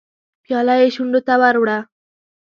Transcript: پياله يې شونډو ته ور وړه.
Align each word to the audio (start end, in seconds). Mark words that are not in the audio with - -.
پياله 0.43 0.75
يې 0.81 0.87
شونډو 0.95 1.19
ته 1.27 1.33
ور 1.41 1.55
وړه. 1.61 1.77